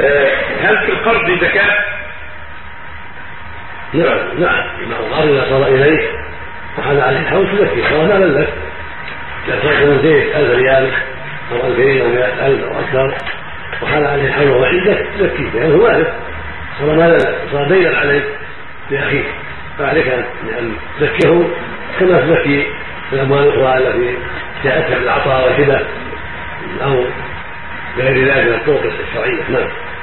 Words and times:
آه، 0.00 0.30
هل 0.60 0.86
في 0.86 0.92
القرض 0.92 1.40
زكاة؟ 1.40 1.78
نعم 3.94 4.40
نعم 4.40 4.64
مع 4.90 4.96
القرض 4.96 5.28
اذا 5.28 5.46
صار 5.50 5.66
إليك 5.66 6.10
وحال 6.78 7.00
عليه 7.00 7.18
الحول 7.20 7.58
تزكيه 7.58 7.88
سواء 7.88 8.06
مالا 8.06 8.40
لك. 8.40 8.48
إذا 9.48 9.60
صار 9.62 10.02
زيت 10.02 10.36
1000 10.36 10.50
ريال 10.50 10.90
أو 11.52 11.66
2000 11.66 12.02
أو 12.02 12.08
100000 12.08 12.64
أو 12.64 12.80
أكثر 12.80 13.14
وحال 13.82 14.06
عليه 14.06 14.26
الحول 14.26 14.50
وهو 14.50 14.64
عندك 14.64 15.06
تزكيه 15.18 15.50
لأنه 15.54 15.76
مالك. 15.76 16.12
صار 16.78 16.96
مالا 16.96 17.16
لك 17.16 17.38
صار 17.52 17.68
دينا 17.68 17.98
عليك 17.98 18.24
لأخيك. 18.90 19.26
فعليك 19.78 20.08
ان 20.58 20.72
تزكيه 21.00 21.42
كما 22.00 22.20
تزكي 22.20 22.66
الأموال 23.12 23.42
الأخرى 23.48 23.78
التي 23.88 24.18
جاءتك 24.64 24.98
بالعطاء 24.98 25.44
والهبه 25.44 25.80
أو 26.82 27.04
غير 28.00 28.28
ذلك 28.28 28.46
من 28.46 28.54
الطرق 28.54 28.82
الشرعية. 29.00 29.50
نعم. 29.50 29.97